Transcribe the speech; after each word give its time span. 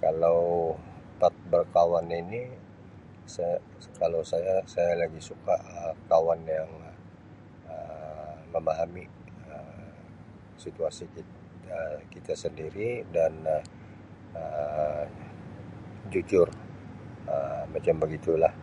Kalau 0.00 0.40
pat 1.20 1.34
berkawan 1.52 2.06
ini 2.22 2.42
sia 3.32 3.50
kalau 4.00 4.20
saya 4.32 4.54
saya 4.74 4.92
lagi 5.02 5.20
suka 5.28 5.54
Um 5.86 5.96
kawan 6.10 6.40
yang 6.56 6.70
Um 7.72 8.36
memahami 8.54 9.04
Um 9.52 9.84
situasi 10.64 11.04
kit 11.14 11.28
Um 11.76 11.98
kita 12.14 12.32
sendiri 12.42 12.90
dan 13.16 13.32
Um 14.42 15.08
jujur 16.12 16.48
Um 17.32 17.64
macam 17.74 17.94
begitu 18.04 18.32
lah. 18.42 18.54